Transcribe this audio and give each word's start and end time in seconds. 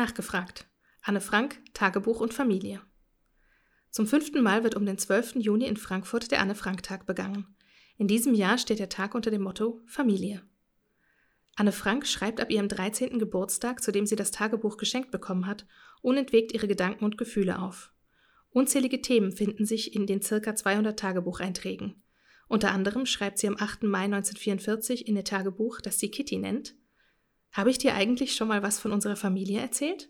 Nachgefragt. 0.00 0.66
Anne 1.02 1.20
Frank, 1.20 1.60
Tagebuch 1.74 2.22
und 2.22 2.32
Familie. 2.32 2.80
Zum 3.90 4.06
fünften 4.06 4.42
Mal 4.42 4.64
wird 4.64 4.74
um 4.74 4.86
den 4.86 4.96
12. 4.96 5.34
Juni 5.34 5.66
in 5.66 5.76
Frankfurt 5.76 6.30
der 6.30 6.40
Anne 6.40 6.54
Frank 6.54 6.82
Tag 6.82 7.04
begangen. 7.04 7.54
In 7.98 8.08
diesem 8.08 8.32
Jahr 8.32 8.56
steht 8.56 8.78
der 8.78 8.88
Tag 8.88 9.14
unter 9.14 9.30
dem 9.30 9.42
Motto 9.42 9.82
Familie. 9.84 10.40
Anne 11.54 11.72
Frank 11.72 12.06
schreibt 12.06 12.40
ab 12.40 12.50
ihrem 12.50 12.68
13. 12.68 13.18
Geburtstag, 13.18 13.82
zu 13.82 13.92
dem 13.92 14.06
sie 14.06 14.16
das 14.16 14.30
Tagebuch 14.30 14.78
geschenkt 14.78 15.10
bekommen 15.10 15.44
hat, 15.44 15.66
unentwegt 16.00 16.52
ihre 16.52 16.66
Gedanken 16.66 17.04
und 17.04 17.18
Gefühle 17.18 17.58
auf. 17.58 17.92
Unzählige 18.52 19.02
Themen 19.02 19.32
finden 19.32 19.66
sich 19.66 19.94
in 19.94 20.06
den 20.06 20.22
circa 20.22 20.56
200 20.56 20.98
Tagebucheinträgen. 20.98 22.02
Unter 22.48 22.72
anderem 22.72 23.04
schreibt 23.04 23.36
sie 23.36 23.48
am 23.48 23.56
8. 23.58 23.82
Mai 23.82 24.04
1944 24.04 25.06
in 25.06 25.16
ihr 25.16 25.24
Tagebuch, 25.24 25.82
das 25.82 25.98
sie 25.98 26.10
Kitty 26.10 26.38
nennt, 26.38 26.74
Habe 27.52 27.70
ich 27.70 27.78
dir 27.78 27.94
eigentlich 27.94 28.34
schon 28.34 28.48
mal 28.48 28.62
was 28.62 28.78
von 28.78 28.92
unserer 28.92 29.16
Familie 29.16 29.60
erzählt? 29.60 30.08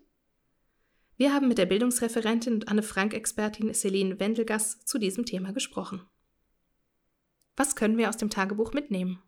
Wir 1.17 1.35
haben 1.35 1.49
mit 1.49 1.59
der 1.59 1.67
Bildungsreferentin 1.67 2.55
und 2.55 2.69
Anne 2.69 2.83
Frank-Expertin 2.83 3.75
Celine 3.75 4.19
Wendelgass 4.19 4.85
zu 4.85 4.99
diesem 4.99 5.27
Thema 5.27 5.53
gesprochen. 5.53 6.03
Was 7.57 7.77
können 7.77 7.99
wir 7.99 8.09
aus 8.09 8.17
dem 8.17 8.31
Tagebuch 8.31 8.73
mitnehmen? 8.73 9.23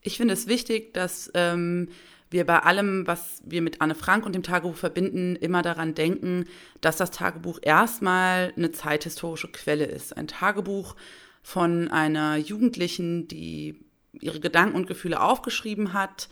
Ich 0.00 0.16
finde 0.16 0.34
es 0.34 0.46
wichtig, 0.46 0.94
dass 0.94 1.30
ähm, 1.34 1.90
wir 2.30 2.46
bei 2.46 2.60
allem, 2.60 3.06
was 3.06 3.42
wir 3.44 3.60
mit 3.60 3.80
Anne 3.80 3.94
Frank 3.94 4.24
und 4.24 4.34
dem 4.34 4.42
Tagebuch 4.42 4.76
verbinden, 4.76 5.36
immer 5.36 5.62
daran 5.62 5.94
denken, 5.94 6.46
dass 6.80 6.96
das 6.96 7.10
Tagebuch 7.10 7.58
erstmal 7.62 8.52
eine 8.56 8.72
zeithistorische 8.72 9.48
Quelle 9.48 9.84
ist. 9.84 10.16
Ein 10.16 10.28
Tagebuch 10.28 10.96
von 11.42 11.88
einer 11.88 12.36
Jugendlichen, 12.36 13.28
die 13.28 13.84
ihre 14.12 14.40
Gedanken 14.40 14.76
und 14.76 14.86
Gefühle 14.86 15.20
aufgeschrieben 15.20 15.92
hat, 15.92 16.28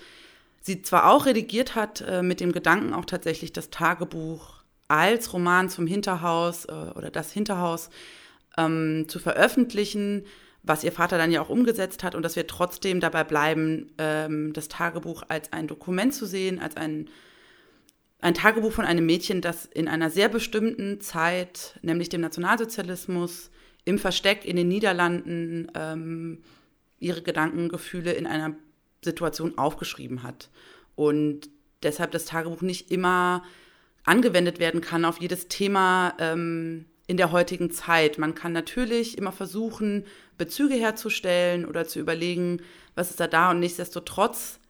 sie 0.69 0.83
zwar 0.83 1.11
auch 1.11 1.27
redigiert 1.27 1.75
hat, 1.75 2.03
äh, 2.03 2.23
mit 2.23 2.39
dem 2.39 2.53
Gedanken 2.53 2.95
auch 2.95 3.07
tatsächlich 3.07 3.53
das 3.53 3.71
Tagebuch 3.71 4.63
als 4.87 5.33
Roman 5.33 5.69
zum 5.69 5.87
Hinterhaus 5.87 6.67
äh, 6.67 6.73
oder 6.95 7.11
das 7.11 7.33
Hinterhaus 7.33 7.91
ähm, 8.57 9.07
zu 9.09 9.19
veröffentlichen, 9.19 10.25
was 10.63 10.85
ihr 10.85 10.93
Vater 10.93 11.19
dann 11.19 11.33
ja 11.33 11.41
auch 11.41 11.49
umgesetzt 11.49 12.05
hat 12.05 12.15
und 12.15 12.23
dass 12.23 12.37
wir 12.37 12.47
trotzdem 12.47 13.01
dabei 13.01 13.25
bleiben, 13.25 13.93
ähm, 13.99 14.53
das 14.53 14.69
Tagebuch 14.69 15.25
als 15.29 15.53
ein 15.53 15.67
Dokument 15.67 16.15
zu 16.15 16.27
sehen, 16.27 16.61
als 16.61 16.77
ein, 16.77 17.09
ein 18.21 18.35
Tagebuch 18.35 18.73
von 18.73 18.85
einem 18.85 19.07
Mädchen, 19.07 19.41
das 19.41 19.65
in 19.65 19.89
einer 19.89 20.11
sehr 20.11 20.29
bestimmten 20.29 21.01
Zeit, 21.01 21.79
nämlich 21.83 22.09
dem 22.09 22.21
Nationalsozialismus, 22.21 23.51
im 23.85 23.99
Versteck 23.99 24.45
in 24.45 24.57
den 24.57 24.69
Niederlanden 24.69 25.71
ähm, 25.75 26.43
ihre 26.99 27.23
Gedanken, 27.23 27.69
Gefühle 27.69 28.13
in 28.13 28.27
einer 28.27 28.55
Situation 29.05 29.59
aufgeschrieben 29.59 30.23
hat. 30.23 30.51
Und 30.95 31.49
deshalb 31.83 32.11
das 32.11 32.25
Tagebuch 32.25 32.63
nicht 32.63 32.91
immer 32.91 33.45
angewendet 34.05 34.59
werden 34.59 34.81
kann 34.81 35.05
auf 35.05 35.21
jedes 35.21 35.49
Thema 35.49 36.15
ähm, 36.19 36.87
in 37.07 37.17
der 37.17 37.33
heutigen 37.33 37.71
Zeit. 37.71 38.19
Man 38.19 38.35
kann 38.35 38.53
natürlich 38.53 39.19
immer 39.19 39.33
versuchen, 39.33 40.05
Bezüge 40.37 40.75
herzustellen 40.75 41.65
oder 41.65 41.87
zu 41.87 41.99
überlegen, 41.99 42.63
was 42.95 43.11
ist 43.11 43.21
da 43.21 43.27
da 43.27 43.51
und 43.51 43.61
nichtsdestotrotz 43.61 44.61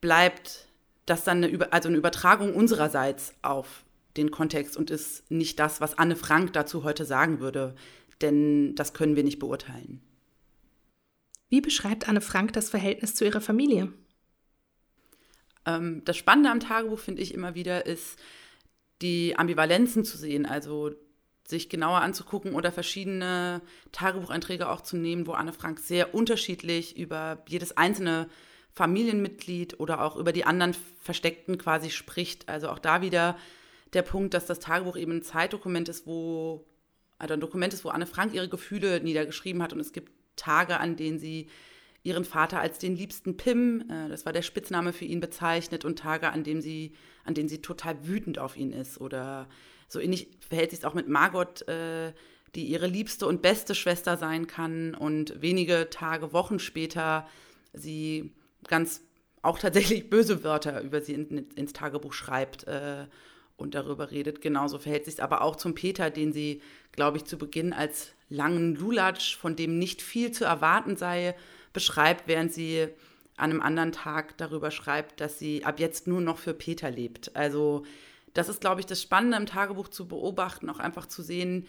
bleibt 0.00 0.68
das 1.06 1.24
dann 1.24 1.44
eine, 1.44 1.72
also 1.72 1.88
eine 1.88 1.98
Übertragung 1.98 2.54
unsererseits 2.54 3.34
auf 3.42 3.84
den 4.16 4.30
Kontext 4.30 4.76
und 4.76 4.90
ist 4.90 5.30
nicht 5.30 5.58
das, 5.58 5.80
was 5.80 5.98
Anne 5.98 6.16
Frank 6.16 6.52
dazu 6.52 6.84
heute 6.84 7.04
sagen 7.04 7.40
würde, 7.40 7.74
denn 8.20 8.74
das 8.74 8.92
können 8.92 9.16
wir 9.16 9.24
nicht 9.24 9.38
beurteilen. 9.38 10.00
Wie 11.50 11.60
beschreibt 11.60 12.08
Anne 12.08 12.20
Frank 12.20 12.52
das 12.54 12.70
Verhältnis 12.70 13.14
zu 13.14 13.24
ihrer 13.24 13.40
Familie? 13.40 13.92
Ähm, 15.66 16.02
das 16.04 16.16
Spannende 16.16 16.50
am 16.50 16.60
Tagebuch 16.60 17.00
finde 17.00 17.20
ich 17.20 17.34
immer 17.34 17.54
wieder 17.54 17.84
ist, 17.86 18.18
die 19.02 19.36
Ambivalenzen 19.36 20.04
zu 20.04 20.16
sehen, 20.16 20.46
also 20.46 20.92
sich 21.46 21.68
genauer 21.68 22.02
anzugucken 22.02 22.54
oder 22.54 22.70
verschiedene 22.70 23.60
Tagebucheinträge 23.90 24.68
auch 24.68 24.82
zu 24.82 24.96
nehmen, 24.96 25.26
wo 25.26 25.32
Anne 25.32 25.52
Frank 25.52 25.80
sehr 25.80 26.14
unterschiedlich 26.14 26.96
über 26.96 27.42
jedes 27.48 27.76
einzelne 27.76 28.28
Familienmitglied 28.72 29.80
oder 29.80 30.02
auch 30.02 30.14
über 30.14 30.32
die 30.32 30.44
anderen 30.44 30.76
Versteckten 31.02 31.58
quasi 31.58 31.90
spricht. 31.90 32.48
Also 32.48 32.68
auch 32.68 32.78
da 32.78 33.02
wieder 33.02 33.36
der 33.92 34.02
Punkt, 34.02 34.34
dass 34.34 34.46
das 34.46 34.60
Tagebuch 34.60 34.96
eben 34.96 35.16
ein 35.16 35.22
Zeitdokument 35.24 35.88
ist, 35.88 36.06
wo, 36.06 36.64
also 37.18 37.34
ein 37.34 37.40
Dokument 37.40 37.74
ist, 37.74 37.84
wo 37.84 37.88
Anne 37.88 38.06
Frank 38.06 38.32
ihre 38.32 38.48
Gefühle 38.48 39.00
niedergeschrieben 39.00 39.60
hat 39.60 39.72
und 39.72 39.80
es 39.80 39.92
gibt 39.92 40.12
Tage, 40.36 40.78
an 40.78 40.96
denen 40.96 41.18
sie 41.18 41.48
ihren 42.02 42.24
Vater 42.24 42.60
als 42.60 42.78
den 42.78 42.96
liebsten 42.96 43.36
Pim, 43.36 43.84
äh, 43.90 44.08
das 44.08 44.24
war 44.24 44.32
der 44.32 44.42
Spitzname 44.42 44.92
für 44.92 45.04
ihn 45.04 45.20
bezeichnet, 45.20 45.84
und 45.84 45.98
Tage, 45.98 46.30
an 46.30 46.44
denen 46.44 46.62
sie, 46.62 46.94
an 47.24 47.34
denen 47.34 47.48
sie 47.48 47.60
total 47.60 48.06
wütend 48.06 48.38
auf 48.38 48.56
ihn 48.56 48.72
ist 48.72 49.00
oder 49.00 49.48
so 49.88 50.00
ähnlich 50.00 50.28
verhält 50.40 50.70
sich 50.70 50.80
es 50.80 50.84
auch 50.84 50.94
mit 50.94 51.08
Margot, 51.08 51.66
äh, 51.68 52.12
die 52.54 52.66
ihre 52.66 52.86
liebste 52.86 53.26
und 53.26 53.42
beste 53.42 53.74
Schwester 53.74 54.16
sein 54.16 54.46
kann 54.46 54.94
und 54.94 55.40
wenige 55.40 55.88
Tage, 55.90 56.32
Wochen 56.32 56.58
später 56.58 57.28
sie 57.72 58.32
ganz 58.66 59.02
auch 59.42 59.58
tatsächlich 59.58 60.10
böse 60.10 60.44
Wörter 60.44 60.80
über 60.82 61.00
sie 61.00 61.14
in, 61.14 61.50
ins 61.50 61.72
Tagebuch 61.72 62.12
schreibt 62.12 62.64
äh, 62.66 63.06
und 63.60 63.74
darüber 63.74 64.10
redet. 64.10 64.40
Genauso 64.40 64.78
verhält 64.78 65.04
sich 65.04 65.14
es 65.14 65.20
aber 65.20 65.42
auch 65.42 65.56
zum 65.56 65.74
Peter, 65.74 66.10
den 66.10 66.32
sie, 66.32 66.62
glaube 66.92 67.18
ich, 67.18 67.24
zu 67.24 67.38
Beginn 67.38 67.72
als 67.72 68.12
langen 68.28 68.74
Lulatsch, 68.74 69.36
von 69.36 69.56
dem 69.56 69.78
nicht 69.78 70.02
viel 70.02 70.32
zu 70.32 70.44
erwarten 70.44 70.96
sei, 70.96 71.34
beschreibt, 71.72 72.26
während 72.26 72.52
sie 72.52 72.88
an 73.36 73.50
einem 73.50 73.62
anderen 73.62 73.92
Tag 73.92 74.36
darüber 74.38 74.70
schreibt, 74.70 75.20
dass 75.20 75.38
sie 75.38 75.64
ab 75.64 75.80
jetzt 75.80 76.06
nur 76.06 76.20
noch 76.20 76.38
für 76.38 76.54
Peter 76.54 76.90
lebt. 76.90 77.34
Also 77.34 77.84
das 78.34 78.48
ist, 78.48 78.60
glaube 78.60 78.80
ich, 78.80 78.86
das 78.86 79.02
Spannende 79.02 79.36
im 79.36 79.46
Tagebuch 79.46 79.88
zu 79.88 80.06
beobachten, 80.06 80.68
auch 80.68 80.78
einfach 80.78 81.06
zu 81.06 81.22
sehen, 81.22 81.66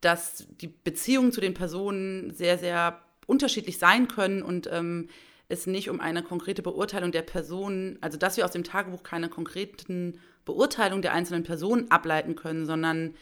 dass 0.00 0.46
die 0.60 0.68
Beziehungen 0.68 1.32
zu 1.32 1.40
den 1.40 1.54
Personen 1.54 2.32
sehr, 2.32 2.58
sehr 2.58 3.00
unterschiedlich 3.26 3.78
sein 3.78 4.08
können 4.08 4.42
und 4.42 4.68
ähm, 4.70 5.08
es 5.48 5.66
nicht 5.66 5.90
um 5.90 6.00
eine 6.00 6.22
konkrete 6.22 6.62
Beurteilung 6.62 7.12
der 7.12 7.22
Person, 7.22 7.98
also 8.00 8.16
dass 8.18 8.36
wir 8.36 8.44
aus 8.44 8.52
dem 8.52 8.64
Tagebuch 8.64 9.02
keine 9.02 9.28
konkreten 9.28 10.18
Beurteilungen 10.44 11.02
der 11.02 11.12
einzelnen 11.12 11.42
Personen 11.42 11.90
ableiten 11.90 12.34
können, 12.34 12.66
sondern 12.66 13.14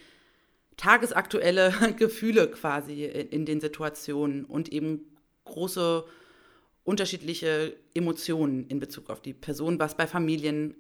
tagesaktuelle 0.77 1.72
Gefühle 1.99 2.49
quasi 2.49 3.05
in, 3.05 3.28
in 3.28 3.47
den 3.47 3.61
Situationen 3.61 4.44
und 4.44 4.72
eben 4.72 5.05
große 5.44 6.05
unterschiedliche 6.84 7.77
Emotionen 7.94 8.66
in 8.66 8.81
Bezug 8.81 9.11
auf 9.11 9.21
die 9.21 9.34
Person, 9.34 9.78
was 9.78 9.97
bei 9.97 10.06
Familien 10.06 10.75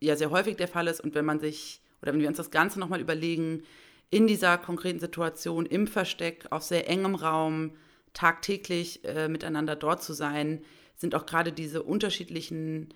ja 0.00 0.16
sehr 0.16 0.30
häufig 0.30 0.56
der 0.56 0.68
Fall 0.68 0.88
ist. 0.88 1.00
Und 1.00 1.14
wenn 1.14 1.24
man 1.24 1.40
sich, 1.40 1.80
oder 2.02 2.12
wenn 2.12 2.20
wir 2.20 2.28
uns 2.28 2.36
das 2.36 2.50
Ganze 2.50 2.80
nochmal 2.80 3.00
überlegen, 3.00 3.62
in 4.10 4.26
dieser 4.26 4.58
konkreten 4.58 5.00
Situation, 5.00 5.66
im 5.66 5.86
Versteck, 5.86 6.46
auf 6.50 6.62
sehr 6.62 6.88
engem 6.88 7.14
Raum, 7.14 7.72
tagtäglich 8.12 9.04
äh, 9.04 9.28
miteinander 9.28 9.76
dort 9.76 10.02
zu 10.02 10.12
sein, 10.12 10.62
sind 10.96 11.14
auch 11.14 11.26
gerade 11.26 11.52
diese 11.52 11.82
unterschiedlichen 11.82 12.94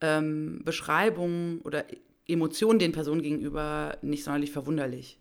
ähm, 0.00 0.62
Beschreibungen 0.64 1.60
oder 1.62 1.84
Emotionen 2.26 2.78
den 2.78 2.92
Personen 2.92 3.22
gegenüber 3.22 3.98
nicht 4.02 4.24
sonderlich 4.24 4.52
verwunderlich. 4.52 5.20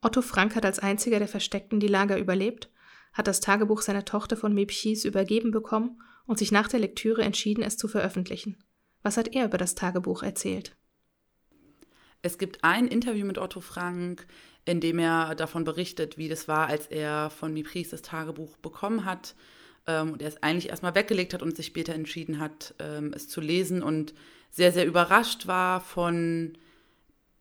Otto 0.00 0.22
Frank 0.22 0.54
hat 0.54 0.64
als 0.64 0.78
einziger 0.78 1.18
der 1.18 1.28
Versteckten 1.28 1.80
die 1.80 1.88
Lager 1.88 2.18
überlebt, 2.18 2.70
hat 3.12 3.26
das 3.26 3.40
Tagebuch 3.40 3.82
seiner 3.82 4.04
Tochter 4.04 4.36
von 4.36 4.54
Mepchis 4.54 5.04
übergeben 5.04 5.50
bekommen 5.50 6.00
und 6.26 6.38
sich 6.38 6.52
nach 6.52 6.68
der 6.68 6.80
Lektüre 6.80 7.22
entschieden, 7.22 7.62
es 7.62 7.76
zu 7.76 7.88
veröffentlichen. 7.88 8.56
Was 9.02 9.16
hat 9.16 9.34
er 9.34 9.46
über 9.46 9.58
das 9.58 9.74
Tagebuch 9.74 10.22
erzählt? 10.22 10.76
Es 12.26 12.38
gibt 12.38 12.64
ein 12.64 12.88
Interview 12.88 13.24
mit 13.24 13.38
Otto 13.38 13.60
Frank, 13.60 14.26
in 14.64 14.80
dem 14.80 14.98
er 14.98 15.36
davon 15.36 15.62
berichtet, 15.62 16.18
wie 16.18 16.28
das 16.28 16.48
war, 16.48 16.66
als 16.66 16.88
er 16.88 17.30
von 17.30 17.54
Mipris 17.54 17.90
das 17.90 18.02
Tagebuch 18.02 18.56
bekommen 18.56 19.04
hat 19.04 19.36
ähm, 19.86 20.12
und 20.12 20.22
er 20.22 20.28
es 20.28 20.42
eigentlich 20.42 20.68
erstmal 20.68 20.96
weggelegt 20.96 21.34
hat 21.34 21.42
und 21.42 21.56
sich 21.56 21.66
später 21.66 21.94
entschieden 21.94 22.40
hat, 22.40 22.74
ähm, 22.80 23.12
es 23.14 23.28
zu 23.28 23.40
lesen 23.40 23.80
und 23.80 24.12
sehr, 24.50 24.72
sehr 24.72 24.86
überrascht 24.86 25.46
war 25.46 25.80
von, 25.80 26.58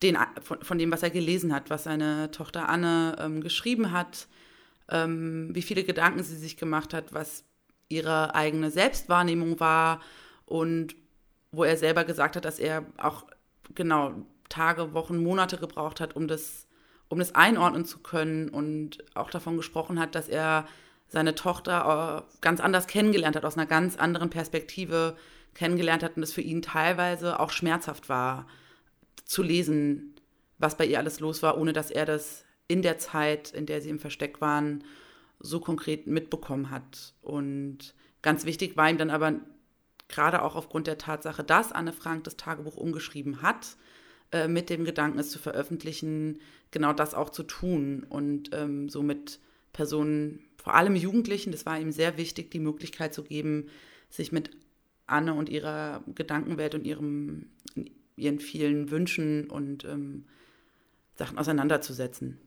den, 0.03 0.19
von, 0.43 0.61
von, 0.61 0.77
dem, 0.77 0.91
was 0.91 1.01
er 1.01 1.09
gelesen 1.09 1.51
hat, 1.51 1.71
was 1.71 1.85
seine 1.85 2.29
Tochter 2.29 2.69
Anne 2.69 3.15
ähm, 3.19 3.41
geschrieben 3.41 3.91
hat, 3.91 4.27
ähm, 4.91 5.49
wie 5.51 5.63
viele 5.63 5.83
Gedanken 5.83 6.21
sie 6.21 6.37
sich 6.37 6.57
gemacht 6.57 6.93
hat, 6.93 7.11
was 7.11 7.43
ihre 7.89 8.35
eigene 8.35 8.69
Selbstwahrnehmung 8.69 9.59
war 9.59 9.99
und 10.45 10.95
wo 11.51 11.63
er 11.63 11.75
selber 11.75 12.03
gesagt 12.03 12.35
hat, 12.35 12.45
dass 12.45 12.59
er 12.59 12.85
auch 12.97 13.25
genau 13.73 14.13
Tage, 14.55 14.93
Wochen, 14.93 15.21
Monate 15.21 15.57
gebraucht 15.57 15.99
hat, 15.99 16.15
um 16.15 16.27
das, 16.27 16.67
um 17.09 17.19
das 17.19 17.35
einordnen 17.35 17.85
zu 17.85 17.99
können 17.99 18.49
und 18.49 19.03
auch 19.15 19.29
davon 19.29 19.57
gesprochen 19.57 19.99
hat, 19.99 20.15
dass 20.15 20.29
er 20.29 20.65
seine 21.07 21.35
Tochter 21.35 22.25
äh, 22.25 22.37
ganz 22.41 22.61
anders 22.61 22.87
kennengelernt 22.87 23.35
hat, 23.35 23.45
aus 23.45 23.57
einer 23.57 23.67
ganz 23.67 23.97
anderen 23.97 24.29
Perspektive 24.29 25.15
kennengelernt 25.53 26.03
hat 26.03 26.17
und 26.17 26.23
es 26.23 26.33
für 26.33 26.41
ihn 26.41 26.61
teilweise 26.61 27.39
auch 27.39 27.51
schmerzhaft 27.51 28.09
war, 28.09 28.47
zu 29.25 29.43
lesen, 29.43 30.15
was 30.57 30.77
bei 30.77 30.85
ihr 30.85 30.99
alles 30.99 31.19
los 31.19 31.43
war, 31.43 31.57
ohne 31.57 31.73
dass 31.73 31.91
er 31.91 32.05
das 32.05 32.45
in 32.67 32.81
der 32.81 32.97
Zeit, 32.97 33.51
in 33.51 33.65
der 33.65 33.81
sie 33.81 33.89
im 33.89 33.99
Versteck 33.99 34.41
waren, 34.41 34.83
so 35.39 35.59
konkret 35.59 36.07
mitbekommen 36.07 36.69
hat. 36.69 37.13
Und 37.21 37.93
ganz 38.21 38.45
wichtig 38.45 38.77
war 38.77 38.89
ihm 38.89 38.97
dann 38.97 39.09
aber 39.09 39.33
gerade 40.07 40.41
auch 40.41 40.55
aufgrund 40.55 40.87
der 40.87 40.97
Tatsache, 40.97 41.43
dass 41.43 41.71
Anne 41.71 41.93
Frank 41.93 42.23
das 42.23 42.37
Tagebuch 42.37 42.77
umgeschrieben 42.77 43.41
hat, 43.41 43.77
äh, 44.31 44.47
mit 44.47 44.69
dem 44.69 44.85
Gedanken, 44.85 45.19
es 45.19 45.29
zu 45.29 45.39
veröffentlichen, 45.39 46.39
genau 46.71 46.93
das 46.93 47.13
auch 47.13 47.29
zu 47.29 47.43
tun 47.43 48.05
und 48.09 48.49
ähm, 48.53 48.89
somit 48.89 49.39
Personen, 49.73 50.39
vor 50.57 50.73
allem 50.73 50.95
Jugendlichen, 50.95 51.51
das 51.51 51.65
war 51.65 51.79
ihm 51.79 51.91
sehr 51.91 52.17
wichtig, 52.17 52.51
die 52.51 52.59
Möglichkeit 52.59 53.13
zu 53.13 53.23
geben, 53.23 53.67
sich 54.09 54.31
mit 54.31 54.51
Anne 55.07 55.33
und 55.33 55.49
ihrer 55.49 56.03
Gedankenwelt 56.15 56.75
und 56.75 56.85
ihrem, 56.85 57.47
ihren 58.15 58.39
vielen 58.39 58.89
Wünschen 58.89 59.49
und 59.49 59.85
ähm, 59.85 60.25
Sachen 61.15 61.37
auseinanderzusetzen. 61.37 62.39